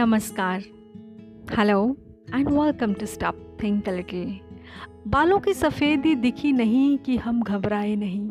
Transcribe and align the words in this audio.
नमस्कार। 0.00 0.60
Hello 1.58 1.96
and 2.34 2.48
welcome 2.48 2.92
to 2.94 3.06
stop 3.06 3.58
think 3.62 3.88
little 3.88 4.40
बालों 5.08 5.38
की 5.38 5.54
सफ़ेदी 5.54 6.14
दिखी 6.14 6.52
नहीं 6.52 6.98
कि 6.98 7.16
हम 7.16 7.42
घबराए 7.42 7.96
नहीं। 7.96 8.30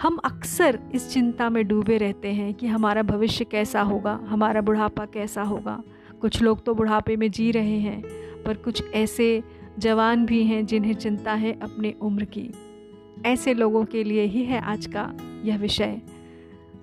हम 0.00 0.16
अक्सर 0.16 0.78
इस 0.94 1.12
चिंता 1.12 1.50
में 1.50 1.68
डूबे 1.68 1.96
रहते 1.96 2.32
हैं 2.32 2.54
कि 2.54 2.66
हमारा 2.66 3.02
भविष्य 3.02 3.44
कैसा 3.44 3.82
होगा, 3.82 4.20
हमारा 4.22 4.60
बुढ़ापा 4.60 5.04
कैसा 5.04 5.42
होगा। 5.42 5.82
कुछ 6.20 6.42
लोग 6.42 6.64
तो 6.64 6.74
बुढ़ापे 6.74 7.16
में 7.16 7.30
जी 7.30 7.50
रहे 7.50 7.78
हैं, 7.78 8.02
पर 8.42 8.54
कुछ 8.54 8.84
ऐसे 8.94 9.42
जवान 9.78 10.26
भी 10.26 10.44
हैं 10.44 10.66
जिन्हें 10.66 10.94
चिंता 10.94 11.32
है 11.32 11.58
अपने 11.60 11.94
उम्र 12.02 12.24
की। 12.24 12.50
ऐसे 13.26 13.54
लोगों 13.54 13.84
के 13.84 14.04
लिए 14.04 14.22
ही 14.22 14.44
है 14.44 14.60
आज 14.60 14.86
का 14.86 15.16
यह 15.44 15.58
विषय। 15.58 16.00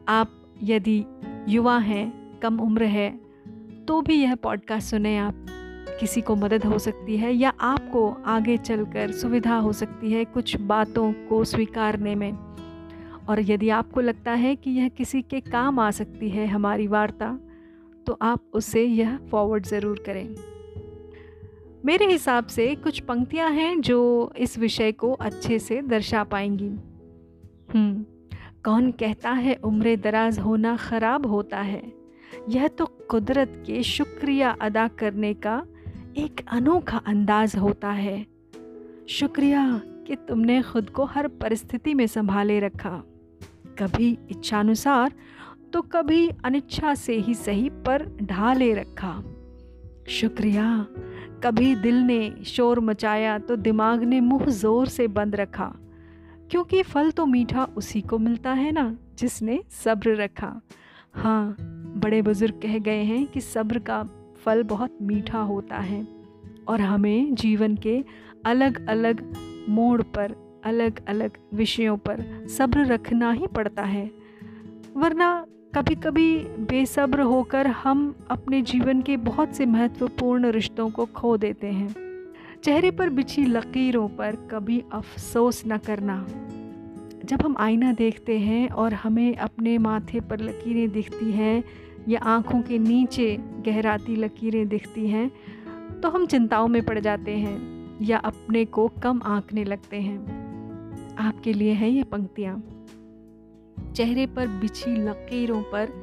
आप 0.08 0.31
यदि 0.63 1.05
युवा 1.49 1.77
हैं, 1.77 2.39
कम 2.39 2.59
उम्र 2.59 2.84
है 2.84 3.27
तो 3.88 4.02
भी 4.02 4.16
यह 4.16 4.36
पॉडकास्ट 4.36 4.90
सुने 4.90 5.18
आप। 5.18 5.46
किसी 6.00 6.22
को 6.22 6.36
मदद 6.36 6.66
हो 6.66 6.80
सकती 6.80 7.18
है 7.18 7.34
या 7.34 7.50
आपको 7.50 8.10
आगे 8.26 8.58
चलकर 8.58 9.12
सुविधा 9.12 9.58
हो 9.58 9.72
सकती 9.73 10.12
है 10.12 10.26
कुछ 10.26 10.55
बातों 10.62 11.12
को 11.30 11.44
स्वीकारने 11.44 12.16
में। 12.16 12.32
और 13.30 13.40
यदि 13.41 13.70
आपको 13.70 14.02
लगता 14.02 14.32
है 14.32 14.55
कि 14.55 14.72
यह 14.72 14.90
किसी 14.90 15.22
के 15.22 15.40
काम 15.40 15.80
आ 15.80 15.90
सकती 15.91 16.30
है 16.30 16.48
हमारी 16.48 16.88
वार्ता 16.88 17.40
तो 18.08 18.18
आप 18.22 18.44
उसे 18.54 18.84
यह 18.84 19.18
फॉरवर्ड 19.32 19.66
ज़रूर 19.66 20.04
करें। 20.05 20.35
मेरे 21.85 22.05
हिसाब 22.05 22.48
से 22.48 22.74
कुछ 22.76 22.99
पंक्तियाँ 22.99 23.49
हैं 23.52 23.82
जो 23.82 24.34
इस 24.38 24.58
विषय 24.60 24.91
को 24.91 25.12
अच्छे 25.12 25.60
से 25.60 25.82
दर्शा 25.82 26.24
पाएँगी। 26.24 26.70
हम्म 27.74 28.05
कौन 28.66 28.91
कहता 28.91 29.32
है, 29.32 29.55
उम्र 29.55 29.96
दराज 29.96 30.40
होना 30.40 30.76
ख़राब 30.77 31.26
होता 31.26 31.58
है 31.58 31.96
यह 32.49 32.67
तो 32.67 32.85
कुदरत 33.09 33.63
के 33.67 33.81
शुक्रिया 33.84 34.55
अदा 34.62 34.87
करने 34.99 35.34
का 35.34 35.55
एक 36.17 36.45
अनोखा 36.48 36.98
अंदाज 36.98 37.55
होता 37.55 37.89
है। 37.89 38.26
शुक्रिया 39.09 39.65
कि 40.07 40.15
तुमने 40.27 40.62
खुद 40.62 40.89
को 40.89 41.05
हर 41.05 41.27
परिस्थिति 41.27 41.93
में 41.93 42.05
संभाले 42.07 42.59
रखा। 42.59 42.91
कभी 43.79 44.17
इच्छानुसार 44.31 45.13
तो 45.73 45.81
कभी 45.81 46.27
अनिच्छा 46.45 46.93
से 46.95 47.15
ही 47.15 47.34
सही 47.34 47.70
पर 47.85 48.05
ढाले 48.23 48.73
रखा। 48.73 49.13
शुक्रिया, 50.09 50.87
कभी 51.43 51.76
दिल 51.76 51.95
ने 51.95 52.43
शोर 52.45 52.79
मचाया 52.79 53.37
तो 53.39 53.55
दिमाग 53.55 54.04
ने 54.04 54.20
मुँह 54.21 54.45
ज़ोर 54.45 54.87
से 54.87 55.07
बंद 55.07 55.35
रखा। 55.35 55.73
क्योंकि 56.51 56.84
फल 56.84 57.11
तो 57.11 57.26
मीठा 57.26 57.63
उसी 57.77 58.01
को 58.01 58.17
मिलता 58.17 58.51
है 58.51 58.71
ना, 58.71 58.95
जिसने 59.20 59.59
सब्र 59.84 60.15
रखा। 60.15 60.59
हाँ 61.18 61.55
बड़े 61.98 62.21
बुज़ुर्ग 62.21 62.54
कह 62.54 62.77
गए 62.79 63.04
हैं 63.04 63.27
कि 63.27 63.41
सब्र 63.41 63.79
का 63.79 64.03
फल 64.44 64.63
बहुत 64.63 64.97
मीठा 65.01 65.40
होता 65.40 65.75
है 65.75 66.07
और 66.68 66.81
हमें 66.81 67.35
जीवन 67.35 67.75
के 67.75 68.03
अलग 68.46 68.88
अलग 68.90 69.34
मोड़ 69.69 70.01
पर 70.01 70.35
अलग 70.66 71.06
अलग 71.07 71.31
विषयों 71.53 71.97
पर 71.97 72.47
सब्र 72.47 72.85
रखना 72.85 73.31
ही 73.31 73.47
पड़ता 73.47 73.84
है। 73.84 74.12
वरना 74.97 75.45
कभी 75.75 75.95
कभी 75.95 76.40
बेसब्र 76.40 77.22
होकर 77.22 77.68
हम 77.68 78.16
अपने 78.29 78.62
जीवन 78.62 79.01
के 79.01 79.18
बहुत 79.18 79.56
से 79.56 79.66
महत्वपूर्ण 79.66 80.51
रिश्तों 80.51 80.90
को 80.90 81.06
खो 81.06 81.38
देते 81.38 81.68
हैं। 81.68 81.95
चेहरे 82.63 82.91
पर 82.91 83.09
बिछी 83.09 83.45
लकीरों 83.45 84.07
पर 84.09 84.35
कभी 84.51 84.84
अफसोस 84.94 85.63
न 85.68 85.78
करना। 85.78 86.28
जब 87.28 87.41
हम 87.41 87.56
आईना 87.59 87.91
देखते 87.91 88.39
हैं 88.39 88.69
और 88.69 88.94
हमें 88.94 89.35
अपने 89.35 89.78
माथे 89.78 90.19
पर 90.19 90.39
लकीरें 90.39 90.91
दिखती 90.91 91.31
हैं 91.31 91.63
या 92.07 92.19
आँखों 92.19 92.61
के 92.61 92.78
नीचे 92.79 93.38
गहराती 93.66 94.16
लकीरें 94.16 94.67
दिखती 94.67 95.07
हैं 95.07 95.29
तो 96.01 96.09
हम 96.09 96.25
चिंताओं 96.25 96.67
में 96.67 96.85
पड़ 96.85 97.00
जाते 97.00 97.31
हैं 97.31 97.97
या 98.01 98.17
अपने 98.17 98.66
को 98.66 98.87
कम 99.03 99.21
आंकने 99.25 99.63
लगते 99.63 99.97
हैं। 99.97 101.16
आपके 101.19 101.53
लिए 101.53 101.73
है 101.73 101.89
ये 101.89 102.03
पंक्तियाँ। 102.03 102.57
चेहरे 103.95 104.25
पर 104.27 104.47
बिछी 104.47 104.95
लकीरों 104.95 105.61
पर 105.61 105.93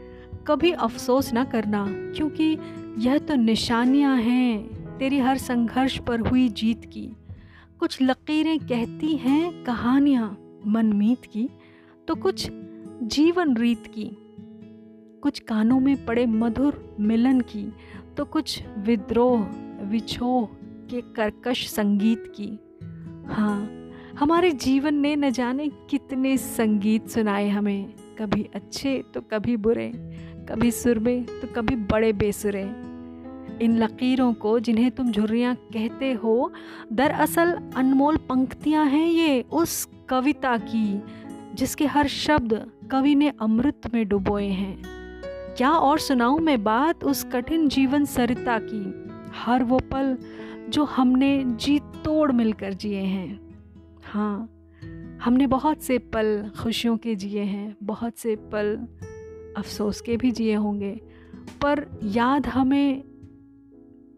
कभी 0.47 0.71
अफसोस 0.71 1.33
ना 1.33 1.45
करना, 1.45 1.87
क्योंकि 1.89 2.59
यह 2.99 3.19
तो 3.19 3.35
निशानियाँ 3.35 4.17
हैं 4.17 4.99
तेरी 4.99 5.19
हर 5.19 5.39
संघर्ष 5.39 5.99
पर 5.99 6.21
हुई 6.21 6.49
जीत 6.49 6.85
की। 6.85 7.17
कुछ 7.81 7.99
लकीरें 8.03 8.59
कहती 8.59 9.17
हैं 9.17 9.65
कहानियाँ। 9.65 10.44
मनमीत 10.67 11.25
की 11.27 11.49
तो 12.09 12.15
कुछ 12.15 12.49
जीवन 13.05 13.57
रीत 13.57 13.87
की, 13.89 14.11
कुछ 15.23 15.39
कानों 15.39 15.79
में 15.81 16.05
पड़े 16.07 16.27
मधुर 16.27 16.97
मिलन 17.01 17.41
की 17.41 17.67
तो 18.17 18.25
कुछ 18.25 18.63
विद्रोह, 18.79 19.47
विछोह 19.83 20.47
के 20.91 21.01
कर्कश 21.17 21.67
संगीत 21.69 22.33
की। 22.37 22.49
हाँ 23.27 23.91
हमारे 24.19 24.51
जीवन 24.51 24.95
ने 24.95 25.15
न 25.17 25.31
जाने 25.31 25.69
कितने 25.91 26.37
संगीत 26.37 27.09
सुनाए 27.09 27.49
हमें, 27.49 27.95
कभी 28.19 28.49
अच्छे 28.55 29.03
तो 29.15 29.21
कभी 29.31 29.57
बुरे, 29.59 29.91
कभी 30.49 30.71
सुरबे 30.71 31.21
तो 31.33 31.53
कभी 31.55 31.77
बड़े 31.87 32.13
बेसुरे। 32.13 32.65
इन 33.63 33.79
लकीरों 33.79 34.33
को 34.35 34.59
जिन्हें 34.61 34.91
तुम 34.91 35.13
झुर्रियाँ 35.13 35.55
कहते 35.55 36.13
हो, 36.13 36.53
दरअसल 36.93 37.53
अनमोल 37.77 38.17
पंक्तियाँ 38.17 38.87
हैं 38.87 39.07
ये 39.07 39.45
उस 39.53 39.89
कविता 40.09 40.57
की, 40.59 41.03
जिसके 41.55 41.87
हर 41.87 42.07
शब्द 42.07 42.71
कवि 42.91 43.15
ने 43.15 43.33
अमृत 43.41 43.81
में 43.95 44.09
डुबोए 44.09 44.47
हैं। 44.47 44.83
क्या 45.57 45.71
और 45.71 45.99
सुनाऊं 45.99 46.39
मैं 46.39 46.65
बात 46.65 47.05
उस 47.05 47.25
कठिन 47.25 47.69
जीवन 47.69 48.05
सरिता 48.05 48.59
की? 48.63 49.11
हर 49.35 49.65
वो 49.65 49.79
पल 49.79 50.17
जो 50.69 50.85
हमने 50.85 51.45
जी 51.47 51.79
तोड़ 51.79 52.33
मिलकर 52.33 52.73
जिए 52.73 53.01
हैं। 53.01 53.41
हाँ 54.05 54.51
हमने 55.25 55.47
बहुत 55.47 55.83
से 55.83 55.99
पल 55.99 56.51
खुशियों 56.63 56.97
के 56.97 57.15
जिए 57.15 57.43
हैं, 57.43 57.77
बहुत 57.83 58.19
से 58.19 58.37
पल 58.37 58.77
अफसोस 59.57 60.01
के 60.01 60.17
भी 60.17 60.31
जिए 60.31 60.55
होंगे, 60.55 61.01
पर 61.63 62.01
याद 62.05 62.47
हमें 62.47 63.03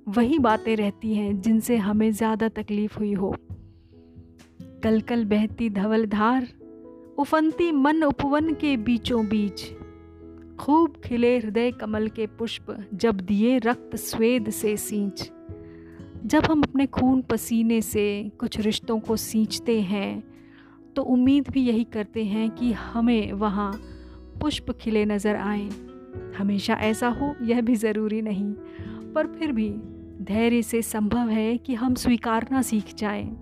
वही 0.07 0.39
बातें 0.39 0.75
रहती 0.77 1.15
हैं 1.15 1.41
जिनसे 1.41 1.77
हमें 1.77 2.11
ज़्यादा 2.13 2.49
तकलीफ़ 2.49 2.99
हुई 2.99 3.13
हो। 3.13 3.35
कल 4.83 5.01
कल 5.01 5.25
बहती 5.25 5.71
धवल 5.71 6.07
धार, 6.07 6.47
उफनती 7.19 7.71
मन 7.73 8.03
उपवन 8.03 8.53
के 8.55 8.77
बीचों 8.77 9.25
बीच। 9.27 9.65
खूब 10.59 11.01
खिले 11.05 11.37
हृदय 11.39 11.71
कमल 11.71 12.09
के 12.09 12.27
पुष्प, 12.39 12.77
जब 12.95 13.21
दिए 13.21 13.59
रक्त 13.59 13.97
स्वेद 13.97 14.51
से 14.51 14.77
सींच। 14.77 15.31
जब 16.25 16.45
हम 16.45 16.63
अपने 16.63 16.87
खून 16.89 17.21
पसीने 17.23 17.81
से 17.83 18.07
कुछ 18.41 18.61
रिश्तों 18.61 18.99
को 19.01 19.17
सींचते 19.17 19.81
हैं 19.83 20.23
तो 20.97 21.03
उम्मीद 21.05 21.49
भी 21.49 21.63
यही 21.63 21.85
करते 21.85 22.25
हैं 22.25 22.51
कि 22.51 22.73
हमें 22.73 23.33
वहाँ 23.35 23.73
पुष्प 24.41 24.71
खिले 24.81 25.05
नज़र 25.05 25.37
आए। 25.37 25.69
हमेशा 26.39 26.75
ऐसा 26.75 27.09
हो, 27.11 27.35
यह 27.43 27.61
भी 27.61 27.75
ज़रूरी 27.77 28.23
नहीं, 28.23 28.53
पर 29.15 29.27
फिर 29.29 29.53
भी 29.53 29.69
धैर्य 30.23 30.63
से 30.63 30.83
संभव 30.83 31.29
है 31.29 31.57
कि 31.57 31.75
हम 31.75 31.95
स्वीकारना 31.95 32.63
सीख 32.63 32.95
जाएँ। 32.95 33.37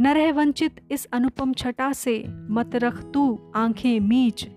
न 0.00 0.06
रह 0.06 0.32
वंचित 0.32 0.80
इस 0.90 1.04
अनुपम 1.04 1.52
छटा 1.52 1.92
से 1.92 2.24
मत 2.28 2.76
रख 2.76 3.04
तू 3.04 3.52
आँखें 3.54 4.00
मीच। 4.00 4.48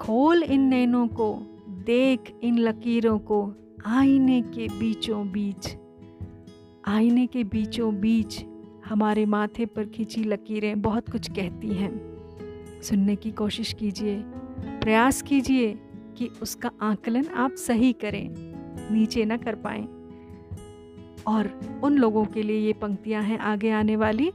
खोल 0.00 0.42
इन 0.42 0.60
नैनों 0.60 1.06
को, 1.06 1.34
देख 1.68 2.20
इन 2.42 2.58
लकीरों 2.58 3.18
को 3.18 3.54
आईने 3.86 4.42
के 4.42 4.68
बीचों 4.68 5.28
बीच। 5.28 5.76
आईने 6.88 7.26
के 7.26 7.44
बीचों 7.44 7.94
बीच 7.94 8.44
हमारे 8.86 9.26
माथे 9.26 9.66
पर 9.66 9.84
खींची 9.84 10.24
लकीरें 10.24 10.82
बहुत 10.82 11.08
कुछ 11.08 11.30
कहती 11.30 11.68
हैं। 11.68 12.12
सुनने 12.82 13.16
की 13.16 13.30
कोशिश 13.30 13.72
कीजिए, 13.72 14.22
प्रयास 14.58 15.22
कीजिए 15.22 15.78
कि 16.16 16.28
उसका 16.42 16.70
आकलन 16.82 17.24
आप 17.26 17.54
सही 17.54 17.92
करें, 17.92 18.28
नीचे 18.94 19.24
न 19.24 19.36
कर 19.36 19.54
पाएँ। 19.54 20.01
और 21.26 21.60
उन 21.84 21.98
लोगों 21.98 22.24
के 22.24 22.42
लिए 22.42 22.58
ये 22.58 22.72
पंक्तियाँ 22.72 23.22
हैं 23.22 23.38
आगे 23.38 23.70
आने 23.70 23.96
वाली, 23.96 24.32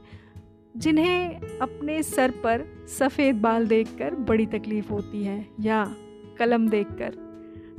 जिन्हें 0.76 1.34
अपने 1.58 2.02
सर 2.02 2.30
पर 2.30 2.86
सफ़ेद 2.98 3.36
बाल 3.36 3.66
देखकर 3.66 4.14
बड़ी 4.14 4.46
तकलीफ़ 4.46 4.88
होती 4.92 5.24
है 5.24 5.46
या 5.60 5.94
कलम 6.38 6.68
देखकर। 6.68 7.28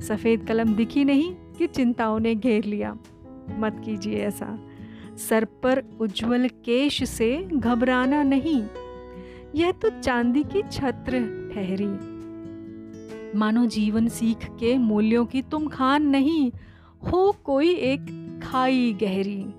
सफ़ेद 0.01 0.47
कलम 0.47 0.75
दिखी 0.75 1.03
नहीं 1.03 1.33
कि 1.33 1.67
चिंताओं 1.67 2.19
ने 2.19 2.35
घेर 2.35 2.63
लिया। 2.63 2.97
मत 3.49 3.81
कीजिए 3.85 4.17
ऐसा। 4.17 4.67
सर 5.17 5.45
पर 5.45 5.83
उज्जवल 5.99 6.47
केश 6.47 7.03
से 7.03 7.47
घबराना 7.53 8.23
नहीं। 8.23 8.63
यह 9.55 9.71
तो 9.71 9.89
चांदी 9.89 10.43
की 10.43 10.61
छत्र 10.61 11.11
ठहरी। 11.53 12.19
मानो 13.37 13.65
जीवन 13.65 14.07
सीख 14.07 14.37
के 14.37 14.77
मूल्यों 14.77 15.25
की 15.25 15.41
तुम 15.41 15.67
खान 15.67 16.03
नहीं। 16.03 16.51
हो 17.11 17.35
कोई 17.43 17.73
एक 17.73 18.28
खाई 18.43 18.93
गहरी। 18.93 19.53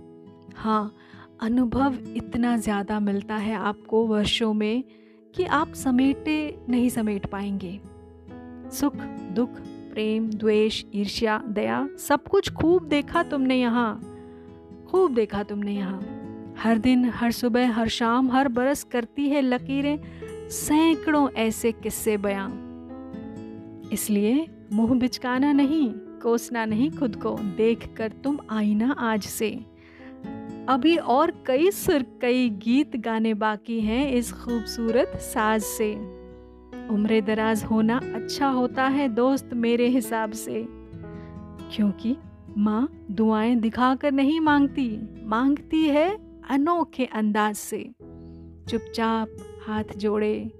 हाँ 0.56 0.94
अनुभव 1.42 1.98
इतना 2.16 2.56
ज़्यादा 2.56 3.00
मिलता 3.00 3.34
है 3.34 3.54
आपको 3.54 4.06
वर्षों 4.06 4.52
में 4.54 4.84
कि 5.34 5.44
आप 5.44 5.72
समेटे 5.72 6.58
नहीं 6.68 6.88
समेट 6.88 7.26
पाएँगे। 7.26 7.80
सुख, 8.70 8.96
दुख, 9.32 9.50
प्रेम, 9.92 10.30
द्वेष, 10.30 10.84
ईर्ष्या, 10.94 11.42
दया, 11.48 11.88
सब 11.98 12.28
कुछ 12.28 12.52
खूब 12.52 12.88
देखा 12.88 13.22
तुमने 13.22 13.60
यहाँ। 13.60 14.00
खूब 14.90 15.14
देखा 15.14 15.42
तुमने 15.42 15.74
यहाँ। 15.74 16.00
हर 16.58 16.78
दिन, 16.78 17.04
हर 17.04 17.30
सुबह, 17.30 17.72
हर 17.72 17.88
शाम, 17.88 18.30
हर 18.30 18.48
बरस 18.48 18.84
करती 18.84 19.28
है 19.28 19.40
लकीरें, 19.40 19.98
सैकड़ों 20.50 21.28
ऐसे 21.30 21.72
किस्से 21.72 22.16
बयां। 22.16 22.48
इसलिए 23.92 24.46
मुँह 24.72 24.98
बिचकाना 24.98 25.52
नहीं। 25.52 25.92
कोसना 26.22 26.64
नहीं, 26.64 26.90
खुद 26.90 27.16
को 27.16 27.36
देख 27.56 27.94
कर 27.96 28.12
तुम 28.12 28.38
आईना 28.50 28.92
आज 28.92 29.22
से। 29.22 29.50
अभी 30.68 30.96
और 30.96 31.44
कई 31.46 31.70
सुर, 31.70 32.02
कई 32.22 32.48
गीत 32.48 32.96
गाने 32.96 33.34
बाकी 33.34 33.80
हैं 33.80 34.12
इस 34.12 34.32
खूबसूरत 34.32 35.12
साज 35.16 35.62
से। 35.62 35.94
उम्र 36.90 37.20
दराज 37.20 37.64
होना 37.64 37.96
अच्छा 37.96 38.48
होता 38.48 38.86
है 38.88 39.08
दोस्त 39.08 39.50
मेरे 39.54 39.88
हिसाब 39.88 40.32
से। 40.32 40.66
क्योंकि 41.76 42.16
माँ 42.58 43.06
दुआएँ 43.10 43.56
दिखाकर 43.56 44.12
नहीं 44.12 44.40
मांगती 44.40 45.00
मांगती 45.24 45.84
है 45.84 46.18
अनोखे 46.50 47.04
अंदाज 47.04 47.54
से। 47.54 47.90
चुपचाप 48.68 49.28
हाथ 49.66 49.84
जोड़े, 49.96 50.50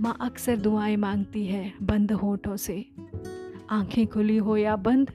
माँ 0.00 0.16
अक्सर 0.20 0.56
दुआएँ 0.56 0.96
मांगती 0.96 1.46
है 1.46 1.72
बंद 1.82 2.12
होठों 2.12 2.56
से। 2.56 2.86
आँखें 3.72 4.06
खुली 4.06 4.36
हो 4.36 4.56
या 4.56 4.76
बंद, 4.76 5.10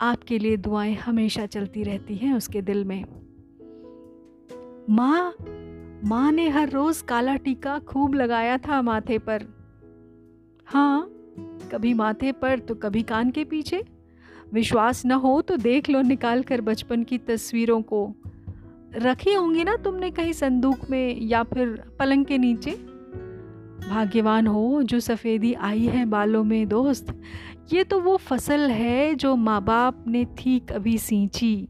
आपके 0.00 0.38
लिए 0.38 0.56
दुआएँ 0.56 0.94
हमेशा 0.94 1.46
चलती 1.46 1.82
रहती 1.82 2.16
हैं 2.16 2.34
उसके 2.34 2.62
दिल 2.62 2.84
में। 2.84 3.04
माँ 4.90 5.34
माँ 6.04 6.32
ने 6.32 6.48
हर 6.48 6.70
रोज 6.70 7.00
काला 7.02 7.36
टीका 7.36 7.78
खूब 7.78 8.14
लगाया 8.14 8.58
था 8.58 8.82
माथे 8.82 9.18
पर। 9.18 9.44
हाँ 10.66 11.08
कभी 11.72 11.94
माथे 11.94 12.32
पर 12.32 12.58
तो 12.58 12.74
कभी 12.74 13.02
कान 13.02 13.30
के 13.30 13.44
पीछे। 13.44 13.84
विश्वास 14.52 15.06
न 15.06 15.12
हो 15.12 15.42
तो 15.42 15.56
देख 15.56 15.90
लो 15.90 16.02
निकाल 16.02 16.42
कर 16.42 16.60
बचपन 16.60 17.02
की 17.02 17.18
तस्वीरों 17.18 17.82
को। 17.82 18.14
रखी 18.94 19.34
होंगी 19.34 19.64
ना 19.64 19.76
तुमने 19.76 20.10
कहीं 20.10 20.32
संदूक 20.32 20.90
में 20.90 21.20
या 21.20 21.42
फिर 21.42 21.82
पलंग 21.98 22.24
के 22.24 22.38
नीचे? 22.38 22.96
भाग्यवान 23.90 24.46
हो 24.46 24.82
जो 24.82 25.00
सफ़ेदी 25.00 25.52
आई 25.54 25.86
है 25.86 26.04
बालों 26.04 26.44
में 26.44 26.68
दोस्त 26.68 27.06
ये 27.72 27.84
तो 27.84 28.00
वो 28.00 28.16
फ़सल 28.16 28.70
है 28.70 29.14
जो 29.14 29.36
माँ 29.36 29.64
बाप 29.64 30.04
ने 30.06 30.24
थी 30.24 30.58
कभी 30.58 30.98
सींची। 30.98 31.68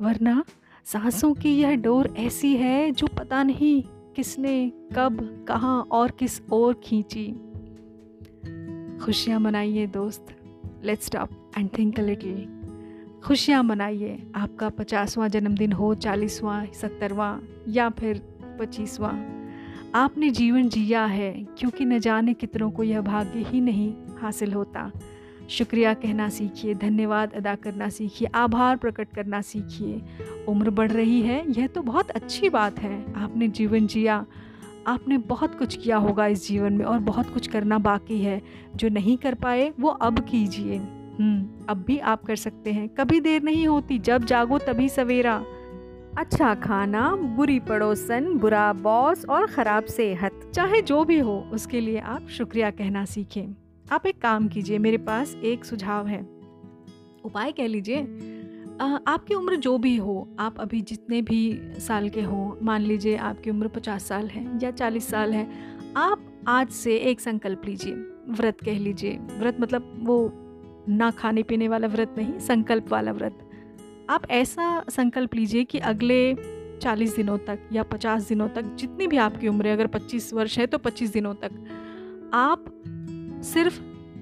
वरना 0.00 0.44
सांसों 0.84 1.34
की 1.34 1.50
यह 1.50 1.74
डोर 1.74 2.14
ऐसी 2.18 2.56
है 2.56 2.90
जो 2.90 3.06
पता 3.06 3.42
नहीं 3.42 3.82
किसने 4.16 4.72
कब, 4.96 5.44
कहाँ 5.48 5.88
और 5.90 6.10
किस 6.10 6.42
ओर 6.52 6.80
खींची। 6.84 7.26
खुशियाँ 9.04 9.40
मनाइए 9.40 9.86
दोस्त। 9.86 10.26
Let's 10.84 11.06
stop 11.06 11.52
and 11.58 11.70
think 11.78 12.00
little 12.00 12.48
खुशियाँ 13.24 13.62
मनाइए। 13.62 14.26
आपका 14.34 14.68
पचासवां 14.68 15.28
जन्मदिन 15.28 15.72
हो, 15.72 15.94
चालीसवां, 15.94 16.66
सत्तरवां 16.66 17.38
या 17.72 17.88
फिर 17.88 18.18
पच्चीसवां। 18.60 19.36
आपने 19.94 20.30
जीवन 20.30 20.68
जिया 20.68 21.04
है, 21.04 21.46
क्योंकि 21.58 21.84
न 21.84 21.98
जाने 21.98 22.34
कितनों 22.34 22.70
को 22.70 22.82
यह 22.82 23.00
भाग्य 23.00 23.38
ही 23.38 23.60
नहीं 23.60 23.94
हासिल 24.20 24.52
होता। 24.52 24.90
शुक्रिया 25.48 25.94
कहना 25.94 26.28
सीखिए 26.28 26.74
धन्यवाद 26.74 27.32
अदा 27.32 27.54
करना 27.54 27.88
सीखिए 27.88 28.28
आभार 28.34 28.76
प्रकट 28.76 29.12
करना 29.14 29.40
सीखिए। 29.40 30.02
उम्र 30.48 30.70
बढ़ 30.70 30.92
रही 30.92 31.20
है 31.22 31.44
यह 31.50 31.66
तो 31.66 31.82
बहुत 31.82 32.10
अच्छी 32.10 32.48
बात 32.48 32.78
है। 32.78 33.14
आपने 33.16 33.48
जीवन 33.48 33.86
जिया 33.86 34.24
आपने 34.86 35.18
बहुत 35.18 35.58
कुछ 35.58 35.76
किया 35.76 35.96
होगा 35.96 36.26
इस 36.26 36.48
जीवन 36.48 36.72
में 36.72 36.84
और 36.84 36.98
बहुत 36.98 37.32
कुछ 37.34 37.46
करना 37.46 37.78
बाकी 37.78 38.18
है। 38.18 38.42
जो 38.76 38.88
नहीं 38.88 39.16
कर 39.16 39.34
पाए 39.34 39.72
वो 39.80 39.88
अब 39.88 40.20
कीजिए। 40.20 40.76
हम्म, 40.76 41.66
अब 41.68 41.84
भी 41.86 41.98
आप 41.98 42.24
कर 42.24 42.36
सकते 42.36 42.72
हैं। 42.72 42.88
कभी 42.88 43.20
देर 43.20 43.42
नहीं 43.42 43.66
होती 43.66 43.98
जब 43.98 44.24
जागो 44.24 44.58
तभी 44.58 44.88
सवेरा। 44.88 45.36
अच्छा 46.18 46.54
खाना 46.54 47.16
बुरी 47.16 47.60
पड़ोसन 47.60 48.32
बुरा 48.34 48.72
बॉस 48.72 49.24
और 49.24 49.46
ख़राब 49.46 49.84
सेहत 49.84 50.50
चाहे 50.54 50.82
जो 50.82 51.04
भी 51.04 51.18
हो 51.18 51.38
उसके 51.52 51.80
लिए 51.80 51.98
आप 51.98 52.28
शुक्रिया 52.28 52.70
कहना 52.70 53.04
सीखें। 53.04 53.65
आप 53.92 54.06
एक 54.06 54.20
काम 54.22 54.48
कीजिए, 54.48 54.78
मेरे 54.78 54.98
पास 54.98 55.34
एक 55.34 55.64
सुझाव 55.64 56.06
है। 56.06 56.20
उपाय 57.24 57.52
कह 57.52 57.66
लीजिए। 57.66 58.00
आपकी 59.06 59.34
उम्र 59.34 59.56
जो 59.56 59.76
भी 59.78 59.96
हो, 59.96 60.36
आप 60.38 60.58
अभी 60.60 60.80
जितने 60.80 61.20
भी 61.22 61.60
साल 61.78 62.08
के 62.08 62.22
हों, 62.22 62.64
मान 62.66 62.80
लीजिए 62.80 63.16
आपकी 63.16 63.50
उम्र 63.50 63.68
पचास 63.68 64.04
साल 64.04 64.26
है 64.26 64.58
या 64.62 64.70
चालीस 64.70 65.08
साल 65.08 65.32
है, 65.32 65.48
आप 65.96 66.24
आज 66.48 66.70
से 66.70 66.96
एक 66.96 67.20
संकल्प 67.20 67.62
लीजिए। 67.66 67.94
व्रत 68.28 68.60
कह 68.60 68.78
लीजिए। 68.78 69.18
व्रत 69.38 69.56
मतलब 69.60 69.94
वो 69.98 70.32
ना 70.88 71.10
खाने 71.10 71.42
पीने 71.42 71.68
वाला 71.68 71.88
व्रत 71.88 72.14
नहीं, 72.18 72.38
संकल्प 72.38 72.88
वाला 72.88 73.12
व्रत। 73.12 73.38
आप 74.10 74.30
ऐसा 74.30 74.84
संकल्प 74.90 75.34
लीजिए 75.34 75.64
कि 75.64 75.78
अगले 75.78 76.34
चालीस 76.82 77.16
दिनों 77.16 77.38
तक 77.38 77.68
या 77.72 77.82
पचास 77.82 78.28
दिनों 78.28 78.48
तक 78.48 78.74
जितनी 78.74 79.06
भी 79.06 79.16
आपकी 79.16 79.48
उम्र 79.48 79.66
है, 79.66 79.72
अगर 79.72 79.86
पच्चीस 79.86 80.32
वर्ष 80.34 80.58
है 80.58 80.66
तो 80.66 80.78
पच्चीस 80.78 81.12
दिनों 81.12 81.34
तक, 81.34 81.50
आप 82.34 82.64
सिर्फ़ 83.42 83.80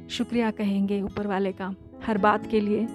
शुक्रिया 0.08 0.50
कहेंगे 0.50 1.02
ऊपर 1.02 1.26
वाले 1.26 1.52
का 1.52 1.74
हर 2.06 2.18
बात 2.18 2.50
के 2.50 2.60
लिए। 2.60 2.88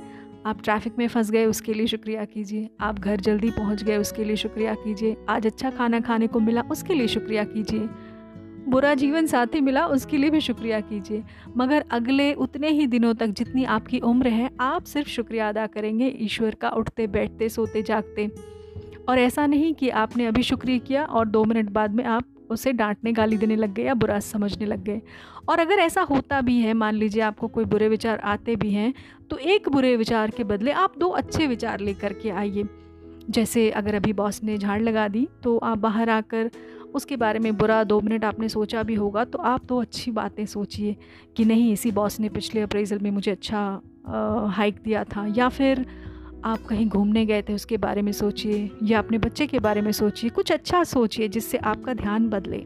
आप 0.45 0.61
ट्रैफ़िक 0.63 0.93
में 0.99 1.07
फंस 1.07 1.31
गए, 1.31 1.45
उसके 1.45 1.73
लिए 1.73 1.87
शुक्रिया 1.87 2.25
कीजिए। 2.25 2.69
आप 2.79 2.99
घर 2.99 3.19
जल्दी 3.19 3.51
पहुँच 3.51 3.83
गए, 3.83 3.97
उसके 3.97 4.23
लिए 4.23 4.35
शुक्रिया 4.35 4.73
कीजिए। 4.73 5.17
आज 5.29 5.47
अच्छा 5.47 5.69
खाना 5.69 5.99
खाने 5.99 6.27
को 6.27 6.39
मिला, 6.39 6.61
उसके 6.61 6.93
लिए 6.93 7.07
शुक्रिया 7.07 7.43
कीजिए। 7.43 7.89
बुरा 8.67 8.93
जीवन 8.93 9.25
साथी 9.25 9.61
मिला, 9.61 9.87
उसके 9.87 10.17
लिए 10.17 10.29
भी 10.29 10.41
शुक्रिया 10.41 10.79
कीजिए। 10.79 11.23
मगर 11.57 11.85
अगले 11.91 12.33
उतने 12.33 12.69
ही 12.69 12.87
दिनों 12.87 13.13
तक 13.13 13.27
जितनी 13.27 13.63
आपकी 13.63 13.99
उम्र 13.99 14.27
है, 14.27 14.49
आप 14.59 14.83
सिर्फ़ 14.83 15.09
शुक्रिया 15.09 15.49
अदा 15.49 15.67
करेंगे। 15.67 16.07
ईश्वर 16.19 16.55
का 16.55 16.69
उठते, 16.69 17.07
बैठते, 17.07 17.49
सोते, 17.49 17.81
जागते। 17.81 18.31
और 19.09 19.19
ऐसा 19.19 19.45
नहीं 19.47 19.73
कि 19.73 19.89
आपने 19.89 20.25
अभी 20.25 20.43
शुक्रिया 20.43 20.77
किया 20.77 21.05
और 21.05 21.27
दो 21.27 21.43
मिनट 21.43 21.69
बाद 21.69 21.95
में 21.95 22.03
आप 22.03 22.23
उसे 22.49 22.73
डांटने, 22.73 23.11
गाली 23.11 23.37
देने 23.37 23.55
लग 23.55 23.73
गए 23.73 23.83
या 23.83 23.93
बुरा 23.93 24.19
समझने 24.19 24.65
लग 24.65 24.83
गए। 24.83 25.01
और 25.49 25.59
अगर 25.59 25.79
ऐसा 25.79 26.01
होता 26.01 26.41
भी 26.41 26.57
है, 26.57 26.73
मान 26.73 26.95
लीजिए 26.95 27.21
आपको 27.21 27.47
कोई 27.47 27.65
बुरे 27.65 27.87
विचार 27.89 28.19
आते 28.19 28.55
भी 28.55 28.71
हैं 28.71 28.93
तो 29.29 29.37
एक 29.37 29.69
बुरे 29.69 29.95
विचार 29.95 30.29
के 30.29 30.43
बदले 30.43 30.71
आप 30.71 30.97
दो 30.99 31.07
अच्छे 31.09 31.47
विचार 31.47 31.79
लेकर 31.79 32.13
के 32.13 32.29
आइए। 32.31 32.63
जैसे 33.29 33.69
अगर 33.71 33.95
अभी 33.95 34.13
बॉस 34.13 34.43
ने 34.43 34.57
झाड़ 34.57 34.81
लगा 34.81 35.07
दी 35.07 35.27
तो 35.43 35.57
आप 35.57 35.77
बाहर 35.77 36.09
आकर 36.09 36.49
उसके 36.93 37.15
बारे 37.15 37.39
में 37.39 37.55
बुरा 37.57 37.83
दो 37.83 37.99
मिनट 38.01 38.23
आपने 38.25 38.49
सोचा 38.49 38.83
भी 38.83 38.95
होगा 38.95 39.23
तो 39.25 39.37
आप 39.39 39.65
दो 39.65 39.81
अच्छी 39.81 40.11
बातें 40.11 40.45
सोचिए 40.45 40.95
कि 41.37 41.45
नहीं, 41.45 41.71
इसी 41.73 41.91
बॉस 41.91 42.19
ने 42.19 42.29
पिछले 42.29 42.61
अप्रेजल 42.61 42.99
में 42.99 43.09
मुझे 43.11 43.31
अच्छा 43.31 43.81
हाइक 44.55 44.79
दिया 44.83 45.03
था। 45.05 45.25
या 45.37 45.49
फिर 45.49 45.85
आप 46.45 46.63
कहीं 46.69 46.87
घूमने 46.87 47.25
गए 47.25 47.41
थे, 47.41 47.53
उसके 47.53 47.77
बारे 47.77 48.01
में 48.01 48.11
सोचिए, 48.11 48.69
या 48.83 48.99
अपने 48.99 49.17
बच्चे 49.17 49.47
के 49.47 49.59
बारे 49.59 49.81
में 49.81 49.91
सोचिए, 49.91 50.29
कुछ 50.29 50.51
अच्छा 50.51 50.83
सोचिए 50.83 51.27
जिससे 51.27 51.57
आपका 51.57 51.93
ध्यान 51.93 52.27
बदले। 52.29 52.63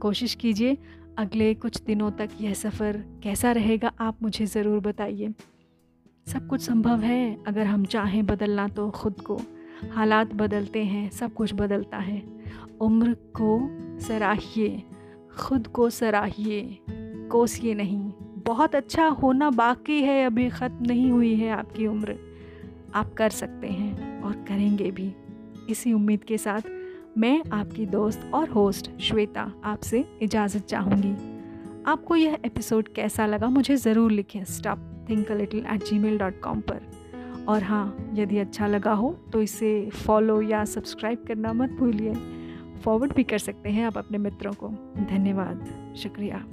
कोशिश 0.00 0.34
कीजिए 0.34 0.76
अगले 1.18 1.54
कुछ 1.54 1.82
दिनों 1.82 2.10
तक 2.10 2.28
यह 2.40 2.54
सफ़र 2.54 2.96
कैसा 3.22 3.52
रहेगा, 3.52 3.92
आप 4.00 4.18
मुझे 4.22 4.46
ज़रूर 4.46 4.80
बताइए। 4.80 5.34
सब 6.26 6.46
कुछ 6.46 6.60
संभव 6.60 7.00
है, 7.00 7.44
अगर 7.46 7.66
हम 7.66 7.84
चाहें 7.84 8.26
बदलना 8.26 8.68
तो 8.68 8.90
ख़ुद 8.90 9.20
को। 9.20 9.40
हालात 9.92 10.34
बदलते 10.34 10.84
हैं, 10.84 11.10
सब 11.10 11.34
कुछ 11.34 11.54
बदलता 11.54 11.98
है। 11.98 12.22
उम्र 12.80 13.14
को 13.14 13.58
सराहिए, 14.00 14.82
खुद 15.38 15.66
को 15.66 15.90
सराहिए, 15.90 16.78
कोसिए 17.30 17.74
नहीं। 17.74 18.12
बहुत 18.46 18.74
अच्छा 18.74 19.06
होना 19.06 19.50
बाकी 19.50 20.02
है, 20.02 20.24
अभी 20.26 20.48
ख़त्म 20.48 20.86
नहीं 20.86 21.10
हुई 21.10 21.34
है 21.34 21.50
आपकी 21.50 21.86
उम्र। 21.86 22.18
आप 22.94 23.14
कर 23.14 23.30
सकते 23.30 23.66
हैं 23.66 24.22
और 24.22 24.32
करेंगे 24.32 24.90
भी। 24.90 25.12
इसी 25.70 25.92
उम्मीद 25.92 26.24
के 26.24 26.38
साथ 26.38 26.60
मैं 27.18 27.42
आपकी 27.52 27.84
दोस्त 27.86 28.30
और 28.34 28.48
होस्ट 28.48 28.90
श्वेता 29.00 29.42
आपसे 29.64 30.04
इजाज़त 30.22 30.64
चाहूँगी। 30.64 31.10
आपको 31.86 32.16
यह 32.16 32.36
एपिसोड 32.44 32.88
कैसा 32.88 33.26
लगा 33.26 33.48
मुझे 33.48 33.76
ज़रूर 33.76 34.12
लिखें 34.12 34.44
stop 34.44 35.06
think 35.08 35.30
little 35.32 35.64
at 35.66 35.84
Gmail 35.98 36.18
dot 36.18 36.40
com 36.40 36.60
पर। 36.60 37.44
और 37.48 37.62
हाँ 37.62 38.12
यदि 38.14 38.38
अच्छा 38.38 38.66
लगा 38.66 38.92
हो 38.92 39.10
तो 39.32 39.42
इसे 39.42 39.72
फॉलो 39.96 40.40
या 40.42 40.64
सब्सक्राइब 40.64 41.24
करना 41.28 41.52
मत 41.52 41.70
भूलिए। 41.70 42.14
फॉरवर्ड 42.84 43.14
भी 43.14 43.24
कर 43.24 43.38
सकते 43.38 43.70
हैं 43.70 43.84
आप 43.86 43.98
अपने 43.98 44.18
मित्रों 44.18 44.52
को। 44.52 44.68
धन्यवाद। 45.10 45.66
शुक्रिया। 45.96 46.44